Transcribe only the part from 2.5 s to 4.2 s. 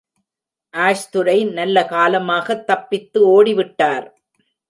தப்பித்து ஓடிவிட்டார்.